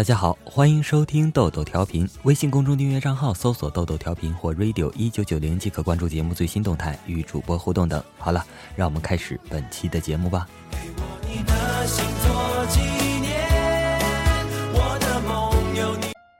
[0.00, 2.08] 大家好，欢迎收听豆豆调频。
[2.22, 8.02] 微信公众订阅账号搜索“豆豆调频”或 “radio 一九九零”即可关注节目最新动态与主播互动等。
[8.16, 8.42] 好了，
[8.74, 10.48] 让我们开始本期的节目吧。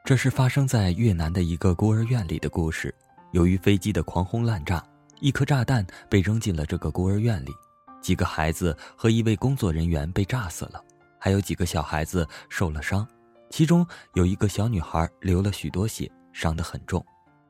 [0.06, 2.94] 这是发生在越南的一个孤儿院里的故事。
[3.32, 4.82] 由于飞机的狂轰滥炸，
[5.20, 7.50] 一颗炸弹被扔进了这个孤儿院里，
[8.00, 10.82] 几个孩子和一位工作人员被炸死了，
[11.18, 13.06] 还有几个小孩子受了伤。
[13.50, 17.04] 其中有一个小女孩流了许多血，伤得很重。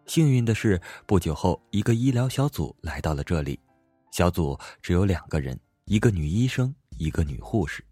[0.06, 3.60] 幸运的是，不久后一个医疗小组来到了这里。
[4.10, 7.84] 小组只有两个人，一个女医生，一个女护士。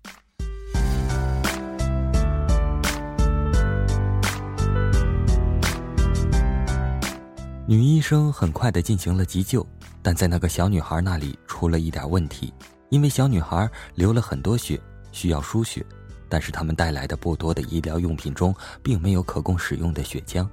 [7.66, 9.64] 女医生很快的进行了急救，
[10.02, 12.54] 但在那个小女孩那里出了一点问题，
[12.88, 14.80] 因为小女孩流了很多血，
[15.12, 15.84] 需要输血。
[16.28, 20.46] 但是他们带来的不多的医疗用品中，并没有可供使用的血浆，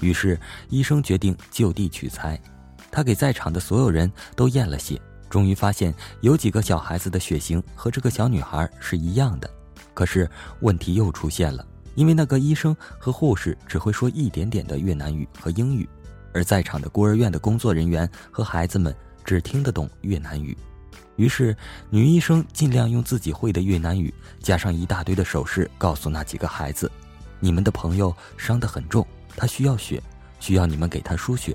[0.00, 2.40] 于是医生决定就地取材。
[2.90, 9.48] 他给在场的所有人都验了血，终于发现有几个小孩子的血型和这个小女孩是一样的。
[9.94, 10.28] 可是
[10.60, 11.64] 问题又出现了，
[11.94, 15.88] 因为那个医生和护士只会说一点点的越南语和英语，
[16.32, 20.56] 而在场的孤儿院的工作人员和孩子们只听得懂越南语。
[21.16, 21.54] 于是，
[21.90, 26.90] 女医生尽量用自己会的越南语，加上一大堆的手势，告诉那几个孩子
[27.40, 30.02] ：“你们的朋友伤得很重，他需要血，
[30.38, 31.54] 需要你们给他输血。”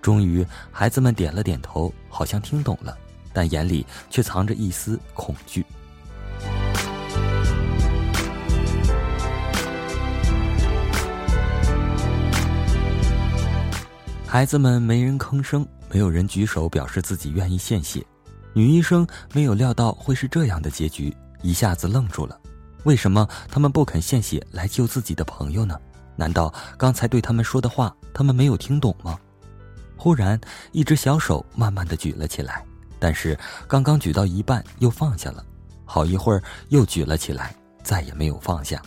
[0.00, 2.96] 终于，孩子们点了点头，好像听懂了，
[3.32, 5.64] 但眼里却藏着一丝恐惧。
[14.26, 18.04] 孩子们没人吭声，没有人举手表示自己愿意献血。
[18.58, 22.36] 女医生没有料到会是这样的结局，一下子愣住了。
[22.82, 25.78] 为什么他们不肯献血来救自己的朋友呢？
[26.16, 29.16] 难道刚才对他们说的话，他们没有听懂吗？
[29.96, 30.40] 忽然，
[30.72, 32.64] 一只小手慢慢的举了起来，
[32.98, 35.44] 但是刚刚举到一半又放下了，
[35.84, 37.54] 好一会儿又举了起来，
[37.84, 38.82] 再也没有放下。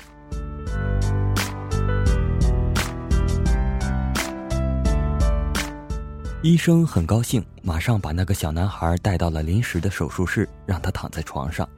[6.44, 11.70] 医生很高兴，马上把那个小男孩带到了临时的手术室，让他躺在床上。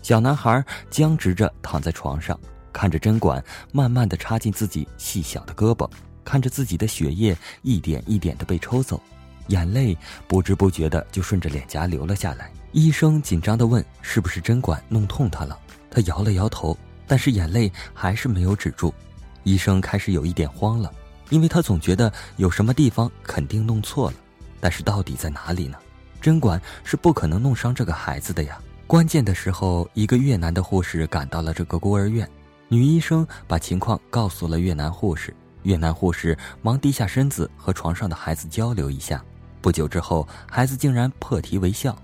[0.00, 2.38] 小男孩僵直着躺在床上，
[2.72, 5.90] 看着针管慢慢的插进自己细小的胳膊，
[6.22, 9.02] 看着自己的血液一点一点的被抽走，
[9.48, 12.48] 眼泪不知不觉的就顺着脸颊流了下来。
[12.70, 15.58] 医生紧张的问：“是不是针管弄痛他了？”
[15.90, 16.78] 他摇了摇头，
[17.08, 18.94] 但是眼泪还是没有止住。
[19.42, 20.92] 医生开始有一点慌了。
[21.32, 24.16] 因为他总觉得有什么地方肯定弄错了，
[24.60, 25.78] 但是到底在哪里呢？
[26.20, 28.60] 针管是不可能弄伤这个孩子的呀。
[28.86, 32.28] 关键的时候，一个越南的护士赶到了这个孤儿院，
[32.68, 39.24] 女医生把情况告诉了越南护士，越南护士忙低下身子和床上的孩子交流一下。
[39.62, 41.96] 不久之后，孩子竟然破涕为笑。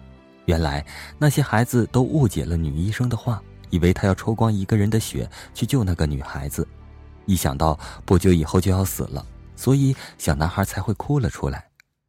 [0.47, 0.83] 原来
[1.19, 6.67] 那些孩子都误解了女医生的话，以为她要抽光一个人的血去救那个女孩子。
[7.29, 9.25] 一想到不久以后就要死了，
[9.55, 11.63] 所以小男孩才会哭了出来。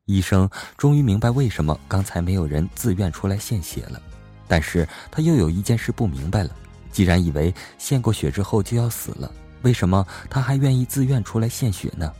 [0.05, 4.01] 医生终于明白为什么刚才没有人自愿出来献血了，
[4.47, 6.49] 但是他又有一件事不明白了：
[6.89, 9.29] 既然以为献过血之后就要死了，
[9.61, 12.11] 为什么他还愿意自愿出来献血呢？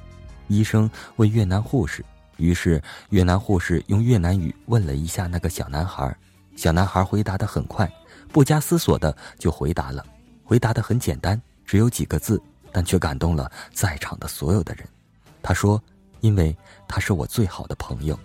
[0.50, 2.04] 医生问越南护士，
[2.36, 6.14] 于是越南护士用越南语问了一下那个小男孩，
[6.58, 7.90] 小男孩回答的很快，
[8.34, 10.06] 不加思索的就回答了，
[10.44, 12.42] 回答的很简单，只有几个字。
[12.72, 14.88] 但却感动了在场的所有的人。
[15.42, 15.82] 他说
[16.22, 16.56] ：“因为
[16.88, 18.18] 他是我最好的朋友。”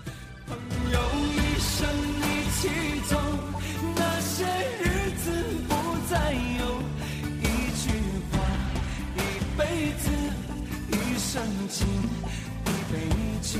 [12.66, 13.08] 一杯
[13.42, 13.58] 酒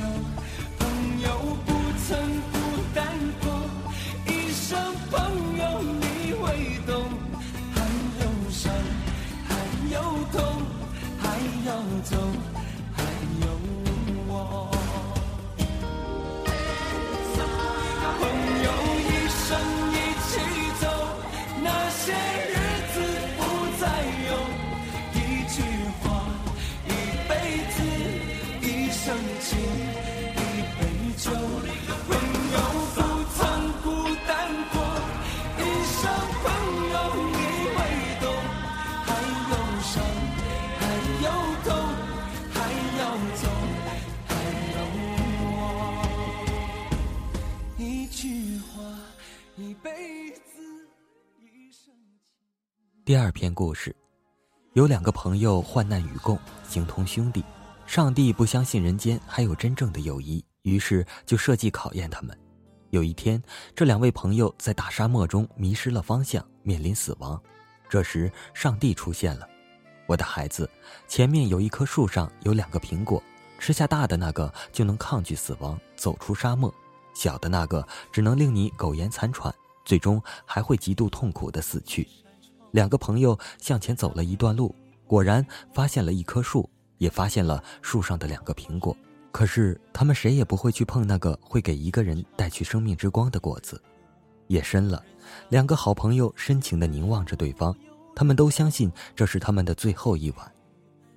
[47.77, 48.83] 一句话
[49.57, 50.61] 一辈子
[53.05, 53.95] 第二篇故事，
[54.73, 57.45] 有两个朋友患难与共，形同兄弟。
[57.87, 62.37] 上帝不相信人间还有真正的友谊，于是就设计考验他们。
[62.91, 63.43] 有一天，
[63.75, 67.41] 这两位朋友在大沙漠中迷失了方向，面临死亡。
[67.91, 69.47] 这时，上帝出现了
[70.07, 70.69] ：“我的孩子，
[71.09, 73.23] 前面有一棵树上有两个苹果，
[73.59, 76.71] 吃下大的那个就能抗拒死亡，走出沙漠；
[77.15, 79.55] 小的那个只能令你苟延残喘，
[79.85, 82.07] 最终还会极度痛苦的死去。”
[82.73, 84.75] 两个朋友向前走了一段路，
[85.07, 86.69] 果然发现了一棵树，
[86.99, 88.97] 也发现了树上的两个苹果。
[89.31, 93.81] 可是他们谁也不会去碰那个会给一个人带去生命之光的果子。
[94.49, 95.03] 夜深了，
[95.49, 97.75] 两个好朋友深情地凝望着对方，
[98.15, 100.53] 他们都相信这是他们的最后一晚。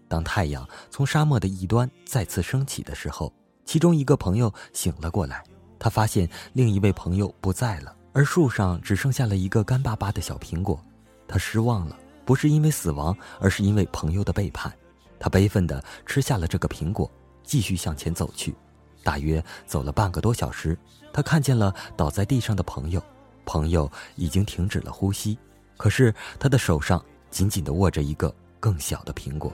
[0.07, 3.31] 当太阳从沙漠的一端再次升起的时候，
[3.65, 5.43] 其中一个朋友醒了过来，
[5.77, 10.81] 他发现另一位朋友不在了，而树上只剩下了一个干巴巴的小苹果。
[11.27, 14.73] 他失望了，不是因为死亡，而是因为朋友的背叛。
[15.19, 17.11] 他悲愤地吃下了这个苹果，
[17.43, 18.55] 继续向前走去。
[19.03, 20.77] 大约走了半个多小时，
[21.11, 23.03] 他看见了倒在地上的朋友，
[23.45, 25.37] 朋友已经停止了呼吸，
[25.77, 27.01] 可是他的手上
[27.31, 29.53] 紧紧的握着一个更小的苹果。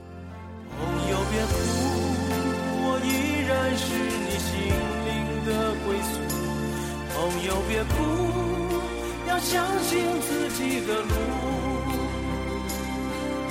[0.80, 1.52] 朋友别哭，
[2.86, 3.08] 我依
[3.46, 4.52] 然是你心
[5.06, 5.12] 灵
[5.46, 5.50] 的
[5.86, 6.16] 归宿。
[7.14, 7.94] 朋友别哭，
[9.28, 9.92] 要相信
[10.22, 11.14] 自己的路。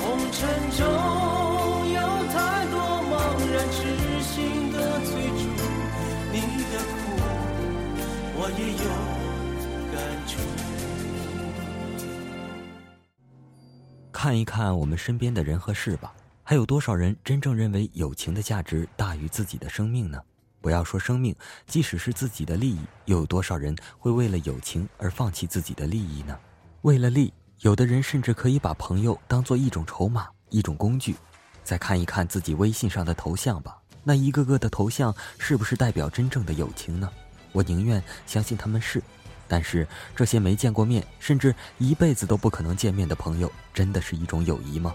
[0.02, 0.40] 红尘
[0.76, 0.82] 中
[1.92, 2.00] 有
[2.32, 2.74] 太多
[3.06, 3.14] 茫
[3.52, 3.78] 然痴
[4.24, 4.32] 心
[4.72, 5.44] 的追逐，
[6.32, 6.36] 你
[6.72, 6.90] 的苦
[8.34, 8.84] 我也有
[14.22, 16.14] 看一看我们身边的人和事吧，
[16.44, 20.22] 还有多少人真正认为友情的价值大于自己的生命呢？
[20.60, 21.34] 不要说生命，
[21.66, 26.38] 即使是自己的利益，又有多少人会为了友情而放弃自己的利益呢？
[26.82, 27.34] 为了利。
[27.62, 31.16] 有的人甚至可以把朋友当做一种筹码、一种工具。
[31.64, 37.10] 再看一看自己微信上的头像吧，那一个个的头像是不是代表真正的友情呢？
[37.50, 39.02] 我宁愿相信他们是。
[39.52, 44.94] 但是这些没见过面，甚至一辈子都不可能见面的朋友，真的是一种友谊吗？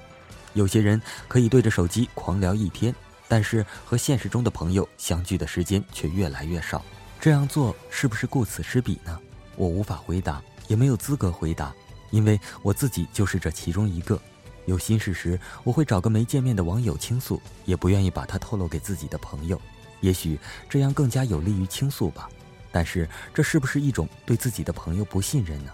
[0.54, 2.92] 有些人可以对着手机狂聊一天，
[3.27, 6.83] 但是和现实中的朋友相聚的时间却越来越少。
[7.21, 9.19] 这样做是不是顾此失彼呢？
[9.56, 11.71] 我无法回答，也没有资格回答。
[12.09, 14.19] 因为我自己就是这其中一个，
[14.65, 19.62] 有心事时我会找个没见面的网友倾诉，也不愿意把它透露给自己的朋友。
[20.01, 22.27] 也许这样更加有利于倾诉吧，
[22.72, 25.72] 但是这是不是一种对自己的朋友不信任呢？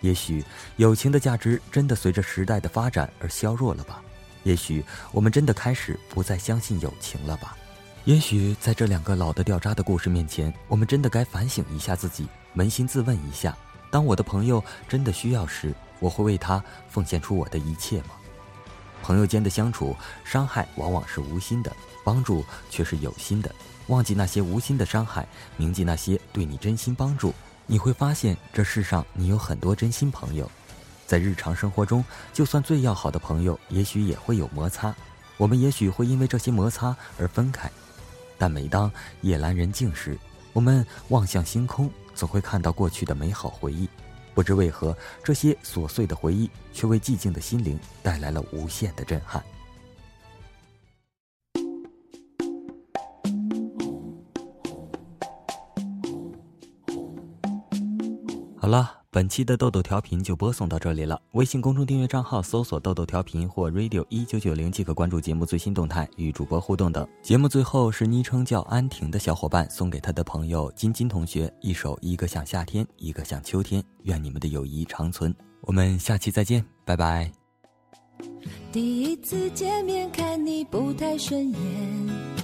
[0.00, 0.44] 也许
[0.76, 4.02] 友情的价值真的随着时代的发展而削弱了吧？
[4.42, 7.56] 也许我们真的开始不再相信友情了吧？
[8.04, 13.56] 也许在这两个老的掉渣的故事面前，我们真的该反省一下自己，扪心自问一下。
[13.90, 18.10] 当我的朋友真的需要时，我会为他奉献出我的一切吗？
[19.04, 21.70] 朋友间的相处，伤害往往是无心的，
[22.02, 23.54] 帮助却是有心的。
[23.88, 25.28] 忘记那些无心的伤害，
[25.58, 27.34] 铭记那些对你真心帮助，
[27.66, 30.50] 你会发现这世上你有很多真心朋友。
[31.06, 32.02] 在日常生活中，
[32.32, 34.94] 就算最要好的朋友，也许也会有摩擦，
[35.36, 37.70] 我们也许会因为这些摩擦而分开。
[38.38, 38.90] 但每当
[39.20, 40.18] 夜阑人静时，
[40.54, 41.90] 我们望向星空。
[42.14, 43.88] 总会看到过去的美好回忆，
[44.34, 49.42] 不知为何，这些琐碎的回忆却为寂静的心灵带来了无限的震撼。
[58.58, 59.03] 好了。
[59.14, 61.22] 本期的豆豆调频就播送到这里了。
[61.34, 67.06] 微信公众订阅账号搜索“豆豆调频”或 “radio 一九九零”即可关注节目最新动态，与主播互动等。
[67.22, 75.32] 节目最后是昵称叫安婷的小伙伴送给他的朋友金金同学一首《一个像夏天，一个像秋天》，愿你们的友谊长存。
[75.60, 77.30] 我们下期再见，拜拜。
[78.72, 82.43] 第一次见面看你不太顺眼。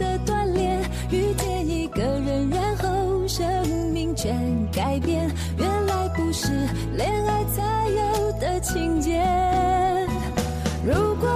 [10.83, 11.30] 如果